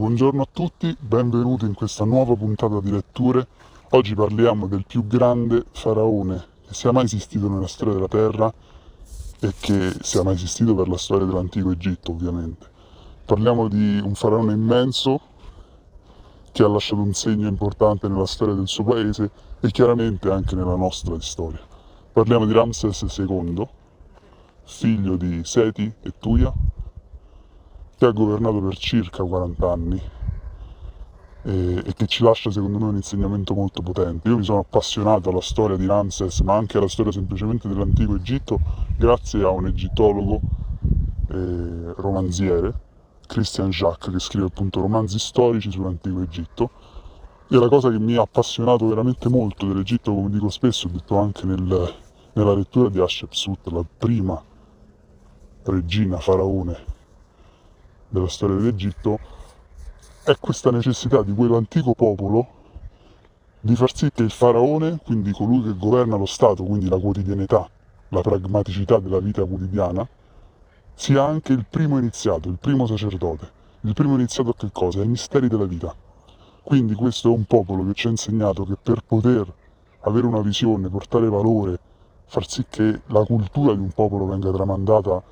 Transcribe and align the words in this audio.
Buongiorno 0.00 0.40
a 0.40 0.48
tutti, 0.50 0.96
benvenuti 0.98 1.66
in 1.66 1.74
questa 1.74 2.06
nuova 2.06 2.34
puntata 2.34 2.80
di 2.80 2.90
letture. 2.90 3.46
Oggi 3.90 4.14
parliamo 4.14 4.66
del 4.66 4.86
più 4.86 5.06
grande 5.06 5.66
faraone 5.72 6.42
che 6.66 6.72
sia 6.72 6.90
mai 6.90 7.04
esistito 7.04 7.50
nella 7.50 7.66
storia 7.66 7.92
della 7.92 8.08
Terra 8.08 8.50
e 9.40 9.52
che 9.60 9.92
sia 10.00 10.22
mai 10.22 10.36
esistito 10.36 10.74
per 10.74 10.88
la 10.88 10.96
storia 10.96 11.26
dell'antico 11.26 11.70
Egitto, 11.70 12.12
ovviamente. 12.12 12.66
Parliamo 13.26 13.68
di 13.68 14.00
un 14.02 14.14
faraone 14.14 14.54
immenso 14.54 15.20
che 16.50 16.62
ha 16.62 16.68
lasciato 16.68 17.02
un 17.02 17.12
segno 17.12 17.46
importante 17.46 18.08
nella 18.08 18.24
storia 18.24 18.54
del 18.54 18.68
suo 18.68 18.84
paese 18.84 19.30
e 19.60 19.70
chiaramente 19.70 20.30
anche 20.30 20.54
nella 20.54 20.76
nostra 20.76 21.20
storia. 21.20 21.60
Parliamo 22.10 22.46
di 22.46 22.54
Ramses 22.54 23.02
II, 23.18 23.68
figlio 24.64 25.16
di 25.16 25.42
Seti 25.44 25.92
e 26.00 26.14
Tuia, 26.18 26.50
che 28.00 28.06
ha 28.06 28.12
governato 28.12 28.62
per 28.62 28.78
circa 28.78 29.22
40 29.22 29.70
anni 29.70 30.02
e, 31.42 31.82
e, 31.84 31.92
che 31.92 32.06
ci 32.06 32.22
lascia 32.22 32.50
secondo 32.50 32.78
me 32.78 32.86
un 32.86 32.94
insegnamento 32.94 33.52
molto 33.52 33.82
potente. 33.82 34.26
Io 34.30 34.38
mi 34.38 34.44
sono 34.44 34.60
appassionato 34.60 35.28
alla 35.28 35.42
storia 35.42 35.76
di 35.76 35.84
Ramses, 35.84 36.40
ma 36.40 36.54
anche 36.54 36.78
alla 36.78 36.88
storia 36.88 37.12
semplicemente 37.12 37.68
dell'antico 37.68 38.14
Egitto, 38.14 38.58
grazie 38.96 39.42
a 39.42 39.50
un 39.50 39.66
egittologo 39.66 40.40
eh, 41.28 41.92
romanziere, 41.96 42.72
Christian 43.26 43.68
Jacques, 43.68 44.10
che 44.10 44.18
scrive 44.18 44.46
appunto 44.46 44.80
romanzi 44.80 45.18
storici 45.18 45.70
sull'antico 45.70 46.22
Egitto. 46.22 46.70
E 47.50 47.56
la 47.56 47.68
cosa 47.68 47.90
che 47.90 47.98
mi 47.98 48.16
ha 48.16 48.22
appassionato 48.22 48.88
veramente 48.88 49.28
molto 49.28 49.66
dell'Egitto, 49.66 50.14
come 50.14 50.30
dico 50.30 50.48
spesso, 50.48 50.86
ho 50.86 50.90
detto 50.90 51.18
anche 51.18 51.44
nel, 51.44 51.94
nella 52.32 52.54
lettura 52.54 52.88
di 52.88 52.98
Hatshepsut, 52.98 53.66
la 53.68 53.84
prima 53.98 54.42
regina 55.64 56.16
faraone 56.16 56.98
della 58.10 58.28
storia 58.28 58.56
dell'Egitto 58.56 59.18
è 60.24 60.36
questa 60.38 60.70
necessità 60.70 61.22
di 61.22 61.32
quell'antico 61.32 61.94
popolo 61.94 62.58
di 63.60 63.74
far 63.76 63.94
sì 63.94 64.10
che 64.12 64.22
il 64.22 64.30
faraone, 64.30 64.98
quindi 65.04 65.32
colui 65.32 65.62
che 65.62 65.76
governa 65.76 66.16
lo 66.16 66.26
Stato, 66.26 66.64
quindi 66.64 66.88
la 66.88 66.98
quotidianità, 66.98 67.68
la 68.08 68.20
pragmaticità 68.20 68.98
della 68.98 69.20
vita 69.20 69.44
quotidiana, 69.44 70.06
sia 70.94 71.24
anche 71.24 71.52
il 71.52 71.64
primo 71.68 71.98
iniziato, 71.98 72.48
il 72.48 72.58
primo 72.58 72.86
sacerdote. 72.86 73.58
Il 73.82 73.94
primo 73.94 74.14
iniziato 74.14 74.50
a 74.50 74.54
che 74.54 74.68
cosa? 74.72 75.00
Ai 75.00 75.08
misteri 75.08 75.48
della 75.48 75.64
vita. 75.64 75.94
Quindi 76.62 76.94
questo 76.94 77.30
è 77.30 77.34
un 77.34 77.44
popolo 77.44 77.86
che 77.86 77.94
ci 77.94 78.06
ha 78.06 78.10
insegnato 78.10 78.64
che 78.64 78.76
per 78.80 79.02
poter 79.06 79.50
avere 80.00 80.26
una 80.26 80.40
visione, 80.40 80.88
portare 80.88 81.28
valore, 81.28 81.78
far 82.26 82.46
sì 82.46 82.64
che 82.68 83.00
la 83.06 83.24
cultura 83.24 83.72
di 83.72 83.80
un 83.80 83.90
popolo 83.90 84.26
venga 84.26 84.50
tramandata 84.50 85.22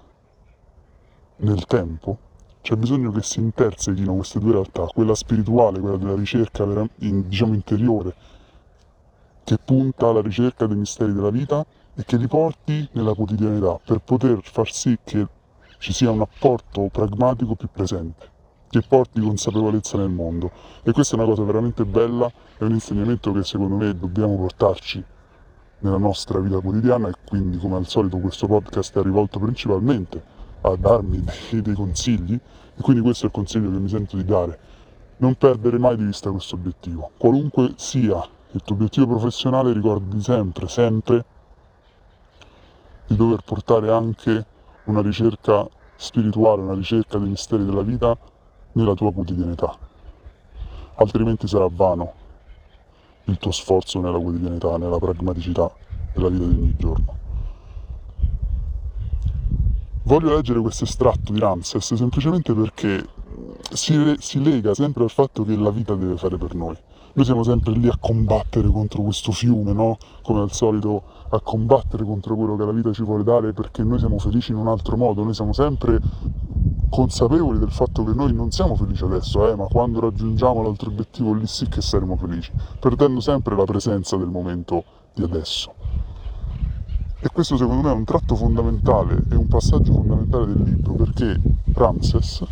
nel 1.36 1.64
tempo, 1.66 2.18
c'è 2.60 2.76
bisogno 2.76 3.10
che 3.12 3.22
si 3.22 3.40
intersechino 3.40 4.14
queste 4.14 4.38
due 4.38 4.52
realtà, 4.52 4.84
quella 4.86 5.14
spirituale, 5.14 5.80
quella 5.80 5.96
della 5.96 6.14
ricerca 6.14 6.66
diciamo 6.96 7.54
interiore, 7.54 8.14
che 9.44 9.58
punta 9.58 10.08
alla 10.08 10.20
ricerca 10.20 10.66
dei 10.66 10.76
misteri 10.76 11.12
della 11.12 11.30
vita 11.30 11.64
e 11.94 12.04
che 12.04 12.16
li 12.16 12.26
porti 12.26 12.86
nella 12.92 13.14
quotidianità 13.14 13.78
per 13.82 14.00
poter 14.00 14.40
far 14.42 14.70
sì 14.70 14.98
che 15.02 15.26
ci 15.78 15.92
sia 15.92 16.10
un 16.10 16.20
apporto 16.20 16.88
pragmatico 16.92 17.54
più 17.54 17.68
presente, 17.72 18.28
che 18.68 18.82
porti 18.86 19.20
consapevolezza 19.20 19.96
nel 19.96 20.10
mondo. 20.10 20.50
E 20.82 20.92
questa 20.92 21.16
è 21.16 21.18
una 21.18 21.28
cosa 21.28 21.44
veramente 21.44 21.84
bella, 21.84 22.30
è 22.58 22.64
un 22.64 22.72
insegnamento 22.72 23.32
che 23.32 23.44
secondo 23.44 23.76
me 23.76 23.96
dobbiamo 23.96 24.36
portarci 24.36 25.02
nella 25.80 25.98
nostra 25.98 26.40
vita 26.40 26.60
quotidiana 26.60 27.08
e 27.08 27.12
quindi 27.24 27.56
come 27.58 27.76
al 27.76 27.86
solito 27.86 28.18
questo 28.18 28.46
podcast 28.46 28.98
è 28.98 29.02
rivolto 29.02 29.38
principalmente 29.38 30.36
a 30.62 30.76
darmi 30.76 31.22
dei, 31.22 31.62
dei 31.62 31.74
consigli 31.74 32.34
e 32.34 32.80
quindi 32.80 33.02
questo 33.02 33.24
è 33.24 33.26
il 33.28 33.34
consiglio 33.34 33.70
che 33.70 33.78
mi 33.78 33.88
sento 33.88 34.16
di 34.16 34.24
dare. 34.24 34.58
Non 35.18 35.34
perdere 35.34 35.78
mai 35.78 35.96
di 35.96 36.04
vista 36.04 36.30
questo 36.30 36.54
obiettivo. 36.54 37.10
Qualunque 37.16 37.72
sia 37.76 38.26
il 38.52 38.62
tuo 38.62 38.74
obiettivo 38.74 39.06
professionale, 39.06 39.72
ricordi 39.72 40.20
sempre, 40.20 40.68
sempre 40.68 41.24
di 43.06 43.16
dover 43.16 43.42
portare 43.42 43.90
anche 43.90 44.46
una 44.84 45.00
ricerca 45.00 45.68
spirituale, 45.96 46.62
una 46.62 46.74
ricerca 46.74 47.18
dei 47.18 47.28
misteri 47.28 47.64
della 47.64 47.82
vita 47.82 48.16
nella 48.72 48.94
tua 48.94 49.12
quotidianità. 49.12 49.76
Altrimenti 50.94 51.48
sarà 51.48 51.68
vano 51.70 52.12
il 53.24 53.38
tuo 53.38 53.50
sforzo 53.50 54.00
nella 54.00 54.18
quotidianità, 54.18 54.76
nella 54.78 54.98
pragmaticità 54.98 55.70
della 56.14 56.28
vita 56.28 56.44
di 56.44 56.54
ogni 56.54 56.76
giorno. 56.76 57.27
Voglio 60.08 60.34
leggere 60.34 60.58
questo 60.60 60.84
estratto 60.84 61.34
di 61.34 61.38
Ramses 61.38 61.92
semplicemente 61.92 62.54
perché 62.54 63.06
si, 63.74 64.16
si, 64.18 64.42
lega 64.42 64.72
sempre 64.72 65.02
al 65.02 65.10
fatto 65.10 65.44
che 65.44 65.54
la 65.54 65.68
vita 65.68 65.94
deve 65.96 66.16
fare 66.16 66.38
per 66.38 66.54
noi. 66.54 66.74
Noi 67.12 67.24
siamo 67.26 67.42
sempre 67.42 67.72
lì 67.72 67.88
a 67.88 67.96
combattere 68.00 68.68
contro 68.68 69.02
questo 69.02 69.32
fiume, 69.32 69.74
no? 69.74 69.98
Come 70.22 70.40
al 70.40 70.50
solito, 70.50 71.02
a 71.28 71.38
combattere 71.40 72.04
contro 72.04 72.36
quello 72.36 72.56
che 72.56 72.64
la 72.64 72.72
vita 72.72 72.90
ci 72.90 73.02
vuole 73.02 73.22
dare 73.22 73.52
perché 73.52 73.82
noi 73.82 73.98
siamo 73.98 74.18
felici 74.18 74.52
in 74.52 74.56
un 74.56 74.68
altro 74.68 74.96
modo. 74.96 75.22
Noi 75.22 75.34
siamo 75.34 75.52
sempre 75.52 76.00
consapevoli 76.88 77.58
del 77.58 77.70
fatto 77.70 78.02
che 78.02 78.14
noi 78.14 78.32
non 78.32 78.50
siamo 78.50 78.76
felici 78.76 79.04
adesso, 79.04 79.46
eh, 79.46 79.56
ma 79.56 79.66
quando 79.66 80.00
raggiungiamo 80.00 80.62
l'altro 80.62 80.88
obiettivo 80.88 81.34
lì 81.34 81.46
sì 81.46 81.68
che 81.68 81.82
saremo 81.82 82.16
felici, 82.16 82.50
perdendo 82.80 83.20
sempre 83.20 83.54
la 83.54 83.64
presenza 83.64 84.16
del 84.16 84.28
momento 84.28 84.84
di 85.12 85.22
adesso. 85.22 85.77
E 87.20 87.28
questo 87.32 87.56
secondo 87.56 87.82
me 87.82 87.92
è 87.92 87.96
un 87.96 88.04
tratto 88.04 88.36
fondamentale, 88.36 89.24
è 89.28 89.34
un 89.34 89.48
passaggio 89.48 89.92
fondamentale 89.92 90.46
del 90.46 90.62
libro, 90.62 90.92
perché 90.92 91.40
Ramses, 91.72 92.44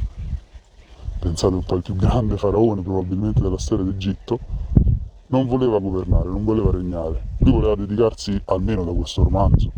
pensate 1.20 1.54
un 1.54 1.62
po' 1.62 1.76
il 1.76 1.82
più 1.82 1.94
grande 1.94 2.36
faraone 2.36 2.82
probabilmente 2.82 3.40
della 3.40 3.58
storia 3.58 3.84
d'Egitto, 3.84 4.40
non 5.28 5.46
voleva 5.46 5.78
governare, 5.78 6.28
non 6.28 6.42
voleva 6.42 6.72
regnare. 6.72 7.28
Lui 7.38 7.52
voleva 7.52 7.76
dedicarsi 7.76 8.40
almeno 8.46 8.82
da 8.82 8.90
questo 8.90 9.22
romanzo, 9.22 9.70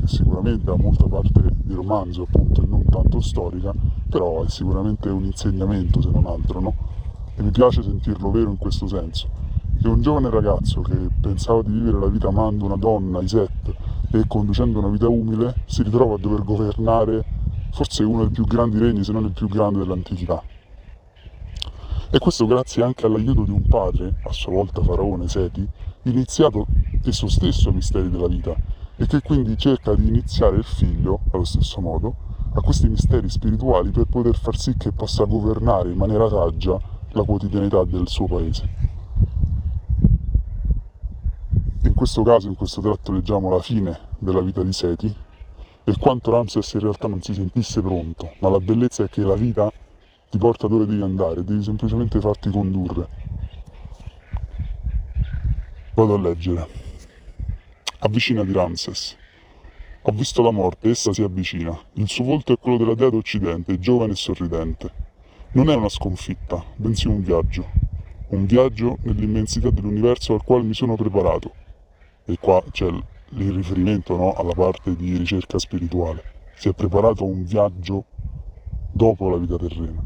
che 0.00 0.06
sicuramente 0.06 0.70
ha 0.70 0.76
molta 0.76 1.04
parte 1.04 1.42
di 1.56 1.74
romanzo 1.74 2.22
appunto 2.22 2.62
e 2.62 2.66
non 2.66 2.84
tanto 2.84 3.20
storica, 3.20 3.74
però 4.08 4.42
è 4.42 4.48
sicuramente 4.48 5.10
un 5.10 5.24
insegnamento 5.24 6.00
se 6.00 6.08
non 6.08 6.24
altro, 6.24 6.60
no? 6.60 6.74
E 7.36 7.42
mi 7.42 7.50
piace 7.50 7.82
sentirlo 7.82 8.30
vero 8.30 8.48
in 8.48 8.56
questo 8.56 8.86
senso. 8.86 9.28
Che 9.80 9.88
un 9.88 10.00
giovane 10.00 10.30
ragazzo 10.30 10.80
che 10.80 10.96
pensava 11.20 11.62
di 11.62 11.72
vivere 11.72 11.98
la 11.98 12.08
vita 12.08 12.28
amando 12.28 12.64
una 12.64 12.76
donna, 12.76 13.20
Isette, 13.20 13.49
e 14.12 14.24
conducendo 14.26 14.78
una 14.78 14.88
vita 14.88 15.08
umile 15.08 15.62
si 15.66 15.82
ritrova 15.82 16.14
a 16.14 16.18
dover 16.18 16.42
governare 16.42 17.24
forse 17.72 18.02
uno 18.02 18.22
dei 18.22 18.30
più 18.30 18.44
grandi 18.44 18.78
regni, 18.78 19.04
se 19.04 19.12
non 19.12 19.24
il 19.24 19.32
più 19.32 19.48
grande 19.48 19.78
dell'antichità. 19.78 20.42
E 22.10 22.18
questo 22.18 22.46
grazie 22.46 22.82
anche 22.82 23.06
all'aiuto 23.06 23.44
di 23.44 23.52
un 23.52 23.62
padre, 23.68 24.16
a 24.24 24.32
sua 24.32 24.52
volta 24.52 24.82
faraone 24.82 25.28
Seti, 25.28 25.66
iniziato 26.02 26.66
esso 27.04 27.28
stesso 27.28 27.68
ai 27.68 27.76
misteri 27.76 28.10
della 28.10 28.26
vita 28.26 28.54
e 28.96 29.06
che 29.06 29.20
quindi 29.22 29.56
cerca 29.56 29.94
di 29.94 30.08
iniziare 30.08 30.56
il 30.56 30.64
figlio, 30.64 31.20
allo 31.30 31.44
stesso 31.44 31.80
modo, 31.80 32.14
a 32.52 32.60
questi 32.60 32.88
misteri 32.88 33.30
spirituali 33.30 33.90
per 33.90 34.06
poter 34.06 34.36
far 34.36 34.58
sì 34.58 34.76
che 34.76 34.92
possa 34.92 35.24
governare 35.24 35.90
in 35.90 35.96
maniera 35.96 36.28
saggia 36.28 36.78
la 37.12 37.22
quotidianità 37.22 37.84
del 37.84 38.08
suo 38.08 38.26
paese. 38.26 38.68
In 41.82 41.89
questo 42.00 42.22
caso, 42.22 42.48
in 42.48 42.54
questo 42.54 42.80
tratto, 42.80 43.12
leggiamo 43.12 43.50
la 43.50 43.60
fine 43.60 44.08
della 44.18 44.40
vita 44.40 44.62
di 44.62 44.72
Seti 44.72 45.14
e 45.84 45.94
quanto 45.98 46.30
Ramses 46.30 46.72
in 46.72 46.80
realtà 46.80 47.08
non 47.08 47.20
si 47.20 47.34
sentisse 47.34 47.82
pronto, 47.82 48.32
ma 48.38 48.48
la 48.48 48.58
bellezza 48.58 49.04
è 49.04 49.08
che 49.10 49.20
la 49.20 49.34
vita 49.34 49.70
ti 50.30 50.38
porta 50.38 50.66
dove 50.66 50.86
devi 50.86 51.02
andare, 51.02 51.44
devi 51.44 51.62
semplicemente 51.62 52.18
farti 52.18 52.48
condurre. 52.48 53.06
Vado 55.92 56.14
a 56.14 56.18
leggere. 56.18 56.66
Avvicinati 57.98 58.50
Ramses. 58.50 59.14
Ho 60.00 60.12
visto 60.12 60.40
la 60.40 60.52
morte, 60.52 60.88
essa 60.88 61.12
si 61.12 61.20
avvicina. 61.20 61.78
Il 61.96 62.08
suo 62.08 62.24
volto 62.24 62.54
è 62.54 62.58
quello 62.58 62.78
della 62.78 62.94
dea 62.94 63.10
d'Occidente, 63.10 63.78
giovane 63.78 64.12
e 64.12 64.16
sorridente. 64.16 64.90
Non 65.52 65.68
è 65.68 65.74
una 65.74 65.90
sconfitta, 65.90 66.64
bensì 66.76 67.08
un 67.08 67.20
viaggio. 67.20 67.68
Un 68.28 68.46
viaggio 68.46 68.96
nell'immensità 69.02 69.68
dell'universo 69.68 70.32
al 70.32 70.42
quale 70.42 70.62
mi 70.62 70.72
sono 70.72 70.94
preparato 70.94 71.60
e 72.30 72.38
qua 72.38 72.62
c'è 72.70 72.86
il 72.86 73.52
riferimento 73.52 74.16
no, 74.16 74.32
alla 74.34 74.52
parte 74.52 74.94
di 74.94 75.16
ricerca 75.16 75.58
spirituale, 75.58 76.22
si 76.54 76.68
è 76.68 76.72
preparato 76.72 77.24
un 77.24 77.44
viaggio 77.44 78.04
dopo 78.92 79.28
la 79.28 79.36
vita 79.36 79.56
terrena 79.56 80.02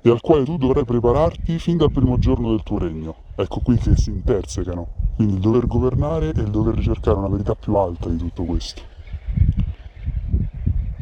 e 0.00 0.10
al 0.10 0.20
quale 0.20 0.44
tu 0.44 0.56
dovrai 0.56 0.84
prepararti 0.84 1.58
fin 1.58 1.76
dal 1.76 1.90
primo 1.90 2.18
giorno 2.18 2.50
del 2.50 2.62
tuo 2.62 2.78
regno. 2.78 3.14
Ecco 3.34 3.60
qui 3.60 3.76
che 3.76 3.96
si 3.96 4.10
intersecano, 4.10 4.88
quindi 5.16 5.34
il 5.34 5.40
dover 5.40 5.66
governare 5.66 6.32
e 6.32 6.40
il 6.40 6.50
dover 6.50 6.74
ricercare 6.74 7.18
una 7.18 7.28
verità 7.28 7.54
più 7.54 7.74
alta 7.74 8.08
di 8.08 8.16
tutto 8.16 8.44
questo. 8.44 8.82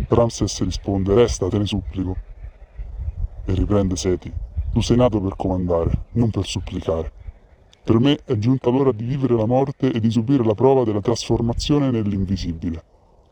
Ramses 0.08 0.62
risponde, 0.62 1.14
resta, 1.14 1.48
te 1.48 1.58
ne 1.58 1.66
supplico. 1.66 2.16
E 3.44 3.54
riprende 3.54 3.96
Seti, 3.96 4.32
tu 4.72 4.80
sei 4.80 4.96
nato 4.96 5.20
per 5.20 5.36
comandare, 5.36 6.06
non 6.12 6.30
per 6.30 6.44
supplicare. 6.44 7.12
Per 7.86 8.00
me 8.00 8.18
è 8.24 8.36
giunta 8.36 8.68
l'ora 8.68 8.90
di 8.90 9.04
vivere 9.04 9.36
la 9.36 9.46
morte 9.46 9.92
e 9.92 10.00
di 10.00 10.10
subire 10.10 10.42
la 10.42 10.54
prova 10.54 10.82
della 10.82 11.00
trasformazione 11.00 11.92
nell'invisibile. 11.92 12.82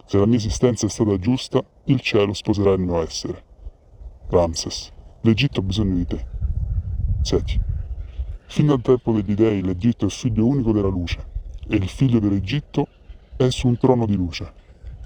Se 0.06 0.16
la 0.16 0.26
mia 0.26 0.36
esistenza 0.36 0.86
è 0.86 0.88
stata 0.88 1.18
giusta, 1.18 1.60
il 1.86 2.00
cielo 2.00 2.32
sposerà 2.32 2.70
il 2.74 2.78
mio 2.78 3.02
essere. 3.02 3.42
Ramses, 4.28 4.92
l'Egitto 5.22 5.58
ha 5.58 5.62
bisogno 5.64 5.96
di 5.96 6.06
te. 6.06 6.26
Seti. 7.22 7.60
Fin 8.46 8.66
dal 8.66 8.80
tempo 8.80 9.10
degli 9.10 9.34
dei 9.34 9.60
l'Egitto 9.60 10.06
è 10.06 10.08
figlio 10.08 10.46
unico 10.46 10.70
della 10.70 10.86
luce 10.86 11.26
e 11.66 11.74
il 11.74 11.88
figlio 11.88 12.20
dell'Egitto 12.20 12.86
è 13.36 13.50
su 13.50 13.66
un 13.66 13.76
trono 13.76 14.06
di 14.06 14.14
luce. 14.14 14.52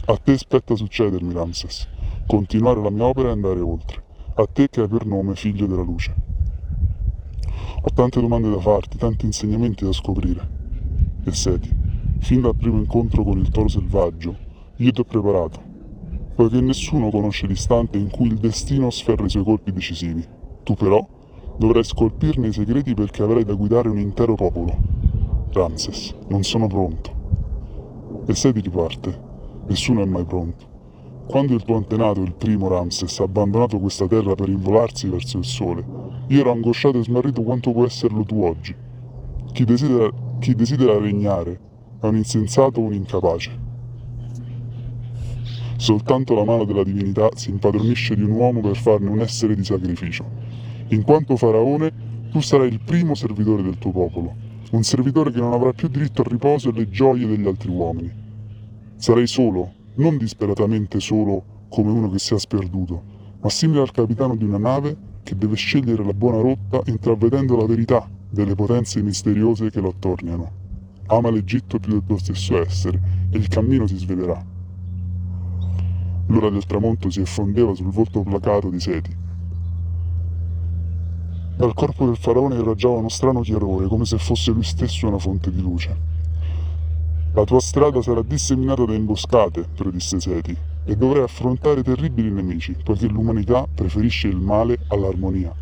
A 0.04 0.16
te 0.18 0.36
spetta 0.36 0.76
succedermi, 0.76 1.32
Ramses, 1.32 1.88
continuare 2.26 2.82
la 2.82 2.90
mia 2.90 3.06
opera 3.06 3.28
e 3.28 3.32
andare 3.32 3.60
oltre. 3.60 4.04
A 4.34 4.46
te 4.46 4.68
che 4.68 4.82
hai 4.82 4.88
per 4.88 5.06
nome 5.06 5.34
figlio 5.36 5.66
della 5.66 5.80
luce. 5.80 6.37
Ho 7.82 7.90
tante 7.94 8.20
domande 8.20 8.50
da 8.50 8.58
farti, 8.58 8.98
tanti 8.98 9.26
insegnamenti 9.26 9.84
da 9.84 9.92
scoprire. 9.92 10.48
E 11.24 11.32
Seti, 11.32 11.74
fin 12.18 12.40
dal 12.40 12.56
primo 12.56 12.78
incontro 12.78 13.22
con 13.22 13.38
il 13.38 13.48
toro 13.50 13.68
selvaggio, 13.68 14.36
io 14.76 14.92
ti 14.92 15.00
ho 15.00 15.04
preparato, 15.04 15.62
poiché 16.34 16.60
nessuno 16.60 17.10
conosce 17.10 17.46
l'istante 17.46 17.98
in 17.98 18.10
cui 18.10 18.28
il 18.28 18.38
destino 18.38 18.90
sferra 18.90 19.24
i 19.24 19.30
suoi 19.30 19.44
colpi 19.44 19.72
decisivi. 19.72 20.24
Tu 20.62 20.74
però 20.74 21.06
dovrai 21.56 21.84
scolpirne 21.84 22.48
i 22.48 22.52
segreti 22.52 22.94
perché 22.94 23.22
avrai 23.22 23.44
da 23.44 23.54
guidare 23.54 23.88
un 23.88 23.98
intero 23.98 24.34
popolo. 24.34 24.76
Ramses, 25.52 26.14
non 26.28 26.42
sono 26.44 26.66
pronto. 26.66 27.16
E 28.26 28.34
Seti 28.34 28.60
riparte. 28.60 29.26
Nessuno 29.66 30.02
è 30.02 30.04
mai 30.04 30.24
pronto. 30.24 30.67
Quando 31.28 31.52
il 31.52 31.62
tuo 31.62 31.76
antenato, 31.76 32.22
il 32.22 32.32
primo 32.32 32.68
Ramses, 32.68 33.20
ha 33.20 33.24
abbandonato 33.24 33.78
questa 33.78 34.06
terra 34.06 34.34
per 34.34 34.48
involarsi 34.48 35.10
verso 35.10 35.36
il 35.36 35.44
sole, 35.44 35.84
io 36.28 36.40
ero 36.40 36.52
angosciato 36.52 36.98
e 36.98 37.02
smarrito 37.02 37.42
quanto 37.42 37.70
può 37.70 37.84
esserlo 37.84 38.24
tu 38.24 38.42
oggi. 38.42 38.74
Chi 39.52 39.64
desidera, 39.64 40.10
chi 40.38 40.54
desidera 40.54 40.98
regnare 40.98 41.60
è 42.00 42.06
un 42.06 42.16
insensato 42.16 42.80
o 42.80 42.84
un 42.84 42.94
incapace. 42.94 43.50
Soltanto 45.76 46.34
la 46.34 46.44
mano 46.44 46.64
della 46.64 46.82
divinità 46.82 47.28
si 47.34 47.50
impadronisce 47.50 48.16
di 48.16 48.22
un 48.22 48.30
uomo 48.30 48.60
per 48.60 48.76
farne 48.76 49.10
un 49.10 49.20
essere 49.20 49.54
di 49.54 49.64
sacrificio. 49.64 50.24
In 50.88 51.02
quanto 51.02 51.36
faraone, 51.36 51.92
tu 52.30 52.40
sarai 52.40 52.68
il 52.68 52.80
primo 52.80 53.14
servitore 53.14 53.62
del 53.62 53.76
tuo 53.76 53.90
popolo, 53.90 54.34
un 54.70 54.82
servitore 54.82 55.30
che 55.30 55.40
non 55.40 55.52
avrà 55.52 55.74
più 55.74 55.88
diritto 55.88 56.22
al 56.22 56.28
riposo 56.30 56.68
e 56.68 56.72
alle 56.72 56.88
gioie 56.88 57.26
degli 57.26 57.46
altri 57.46 57.68
uomini. 57.68 58.10
Sarai 58.96 59.26
solo, 59.26 59.76
non 59.98 60.16
disperatamente 60.16 61.00
solo 61.00 61.66
come 61.68 61.90
uno 61.90 62.10
che 62.10 62.18
si 62.18 62.34
è 62.34 62.38
sperduto, 62.38 63.02
ma 63.40 63.48
simile 63.48 63.80
al 63.80 63.90
capitano 63.90 64.36
di 64.36 64.44
una 64.44 64.58
nave 64.58 64.96
che 65.22 65.36
deve 65.36 65.56
scegliere 65.56 66.04
la 66.04 66.12
buona 66.12 66.40
rotta 66.40 66.80
intravedendo 66.86 67.56
la 67.56 67.66
verità 67.66 68.08
delle 68.30 68.54
potenze 68.54 69.02
misteriose 69.02 69.70
che 69.70 69.80
lo 69.80 69.90
attorniano. 69.90 70.50
Ama 71.06 71.30
l'Egitto 71.30 71.78
più 71.78 71.92
del 71.92 72.04
tuo 72.06 72.18
stesso 72.18 72.60
essere 72.60 73.00
e 73.30 73.38
il 73.38 73.48
cammino 73.48 73.86
si 73.86 73.96
svelerà. 73.96 74.44
L'ora 76.26 76.50
del 76.50 76.66
tramonto 76.66 77.10
si 77.10 77.20
effondeva 77.20 77.74
sul 77.74 77.90
volto 77.90 78.22
placato 78.22 78.68
di 78.68 78.80
Seti. 78.80 79.16
Dal 81.56 81.74
corpo 81.74 82.04
del 82.04 82.16
faraone 82.16 82.56
irraggiava 82.56 82.98
uno 82.98 83.08
strano 83.08 83.40
chiarore, 83.40 83.86
come 83.86 84.04
se 84.04 84.18
fosse 84.18 84.52
lui 84.52 84.62
stesso 84.62 85.08
una 85.08 85.18
fonte 85.18 85.50
di 85.50 85.60
luce. 85.60 86.17
La 87.38 87.44
tua 87.44 87.60
strada 87.60 88.02
sarà 88.02 88.20
disseminata 88.22 88.84
da 88.84 88.94
imboscate, 88.94 89.68
predisse 89.76 90.18
Seti, 90.18 90.56
e 90.84 90.96
dovrai 90.96 91.22
affrontare 91.22 91.84
terribili 91.84 92.32
nemici, 92.32 92.74
poiché 92.82 93.06
l'umanità 93.06 93.64
preferisce 93.72 94.26
il 94.26 94.38
male 94.38 94.80
all'armonia. 94.88 95.54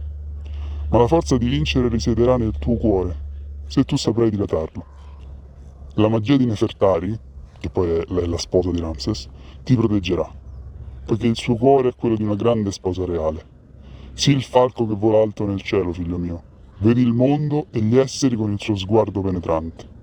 Ma 0.88 0.98
la 0.98 1.06
forza 1.06 1.36
di 1.36 1.46
vincere 1.46 1.88
risiederà 1.88 2.38
nel 2.38 2.56
tuo 2.58 2.78
cuore, 2.78 3.14
se 3.66 3.84
tu 3.84 3.96
saprai 3.96 4.30
dilatarlo. 4.30 4.84
La 5.96 6.08
magia 6.08 6.38
di 6.38 6.46
Nefertari, 6.46 7.14
che 7.58 7.68
poi 7.68 7.90
è 7.90 8.04
la 8.06 8.38
sposa 8.38 8.70
di 8.70 8.80
Ramses, 8.80 9.28
ti 9.62 9.76
proteggerà, 9.76 10.26
poiché 11.04 11.26
il 11.26 11.36
suo 11.36 11.56
cuore 11.56 11.90
è 11.90 11.94
quello 11.94 12.16
di 12.16 12.22
una 12.22 12.36
grande 12.36 12.72
sposa 12.72 13.04
reale. 13.04 13.44
Sii 14.14 14.34
il 14.34 14.42
falco 14.42 14.86
che 14.86 14.94
vola 14.94 15.20
alto 15.20 15.44
nel 15.44 15.60
cielo, 15.60 15.92
figlio 15.92 16.16
mio. 16.16 16.42
Vedi 16.78 17.02
il 17.02 17.12
mondo 17.12 17.66
e 17.70 17.82
gli 17.82 17.98
esseri 17.98 18.34
con 18.34 18.50
il 18.50 18.60
suo 18.60 18.76
sguardo 18.76 19.20
penetrante. 19.20 19.95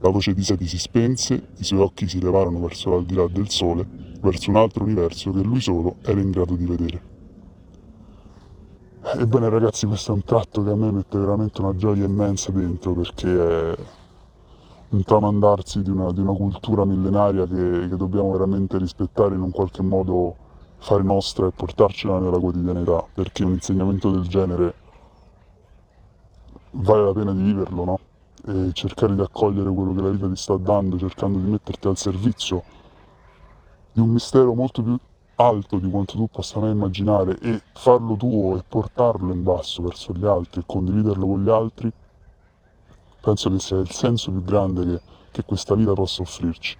La 0.00 0.10
voce 0.10 0.34
di 0.34 0.42
Seti 0.42 0.66
si 0.66 0.78
spense, 0.78 1.48
i 1.56 1.64
suoi 1.64 1.80
occhi 1.80 2.06
si 2.06 2.20
levarono 2.20 2.60
verso 2.60 2.90
l'aldilà 2.90 3.26
del 3.28 3.48
sole, 3.48 3.86
verso 4.20 4.50
un 4.50 4.56
altro 4.56 4.84
universo 4.84 5.32
che 5.32 5.40
lui 5.40 5.60
solo 5.60 5.96
era 6.02 6.20
in 6.20 6.30
grado 6.30 6.54
di 6.54 6.64
vedere. 6.66 7.14
Ebbene 9.18 9.48
ragazzi, 9.48 9.86
questo 9.86 10.12
è 10.12 10.14
un 10.14 10.24
tratto 10.24 10.62
che 10.64 10.70
a 10.70 10.74
me 10.74 10.90
mette 10.90 11.18
veramente 11.18 11.60
una 11.60 11.74
gioia 11.76 12.04
immensa 12.04 12.50
dentro 12.50 12.92
perché 12.92 13.72
è 13.72 13.76
un 14.90 15.02
tramandarsi 15.02 15.82
di 15.82 15.90
una, 15.90 16.12
di 16.12 16.20
una 16.20 16.34
cultura 16.34 16.84
millenaria 16.84 17.46
che, 17.46 17.86
che 17.88 17.96
dobbiamo 17.96 18.32
veramente 18.32 18.78
rispettare 18.78 19.34
in 19.34 19.40
un 19.40 19.50
qualche 19.50 19.82
modo 19.82 20.36
fare 20.78 21.02
nostra 21.02 21.46
e 21.46 21.52
portarcela 21.52 22.18
nella 22.18 22.38
quotidianità, 22.38 23.04
perché 23.14 23.44
un 23.44 23.52
insegnamento 23.52 24.10
del 24.10 24.26
genere 24.26 24.74
vale 26.72 27.04
la 27.04 27.12
pena 27.12 27.32
di 27.32 27.42
viverlo, 27.42 27.84
no? 27.84 27.98
E 28.46 28.70
cercare 28.72 29.14
di 29.14 29.20
accogliere 29.20 29.70
quello 29.70 29.92
che 29.92 30.02
la 30.02 30.10
vita 30.10 30.28
ti 30.28 30.36
sta 30.36 30.56
dando, 30.56 30.98
cercando 30.98 31.38
di 31.38 31.50
metterti 31.50 31.88
al 31.88 31.96
servizio 31.96 32.62
di 33.92 34.00
un 34.00 34.10
mistero 34.10 34.54
molto 34.54 34.82
più 34.82 34.96
alto 35.36 35.78
di 35.78 35.90
quanto 35.90 36.16
tu 36.16 36.28
possa 36.28 36.60
mai 36.60 36.70
immaginare 36.70 37.38
e 37.40 37.60
farlo 37.74 38.14
tuo 38.16 38.56
e 38.56 38.64
portarlo 38.66 39.32
in 39.32 39.42
basso 39.42 39.82
verso 39.82 40.12
gli 40.12 40.24
altri 40.24 40.60
e 40.60 40.64
condividerlo 40.66 41.26
con 41.26 41.42
gli 41.42 41.50
altri, 41.50 41.92
penso 43.20 43.50
che 43.50 43.58
sia 43.58 43.78
il 43.78 43.90
senso 43.90 44.30
più 44.30 44.42
grande 44.42 44.84
che, 44.84 45.00
che 45.32 45.44
questa 45.44 45.74
vita 45.74 45.92
possa 45.92 46.22
offrirci. 46.22 46.76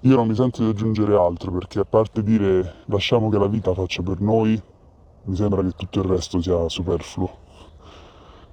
Io 0.00 0.16
non 0.16 0.26
mi 0.26 0.34
sento 0.34 0.62
di 0.62 0.68
aggiungere 0.68 1.16
altro 1.16 1.52
perché 1.52 1.78
a 1.78 1.84
parte 1.84 2.22
dire 2.22 2.82
lasciamo 2.86 3.28
che 3.28 3.38
la 3.38 3.46
vita 3.46 3.72
faccia 3.72 4.02
per 4.02 4.20
noi, 4.20 4.60
mi 5.24 5.36
sembra 5.36 5.62
che 5.62 5.70
tutto 5.76 6.00
il 6.00 6.06
resto 6.06 6.42
sia 6.42 6.68
superfluo. 6.68 7.41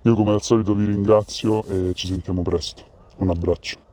Io 0.03 0.15
come 0.15 0.31
al 0.31 0.41
solito 0.41 0.73
vi 0.73 0.85
ringrazio 0.85 1.65
e 1.65 1.93
ci 1.93 2.07
sentiamo 2.07 2.41
presto. 2.41 2.83
Un 3.17 3.29
abbraccio. 3.29 3.88